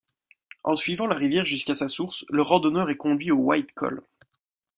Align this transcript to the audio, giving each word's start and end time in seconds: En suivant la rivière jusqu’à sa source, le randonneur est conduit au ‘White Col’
En 0.63 0.75
suivant 0.75 1.05
la 1.05 1.13
rivière 1.15 1.45
jusqu’à 1.45 1.75
sa 1.75 1.87
source, 1.87 2.25
le 2.29 2.41
randonneur 2.41 2.89
est 2.89 2.97
conduit 2.97 3.29
au 3.29 3.35
‘White 3.35 3.71
Col’ 3.75 4.01